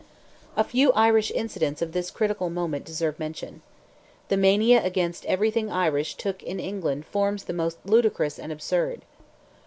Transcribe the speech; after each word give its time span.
A 0.57 0.63
few 0.63 0.91
Irish 0.93 1.29
incidents 1.35 1.79
of 1.79 1.91
this 1.91 2.09
critical 2.09 2.49
moment 2.49 2.85
deserve 2.85 3.19
mention. 3.19 3.61
The 4.29 4.35
mania 4.37 4.83
against 4.83 5.25
everything 5.27 5.69
Irish 5.71 6.15
took 6.15 6.41
in 6.41 6.59
England 6.59 7.05
forms 7.05 7.43
the 7.43 7.53
most 7.53 7.77
ludicrous 7.85 8.39
and 8.39 8.51
absurd. 8.51 9.03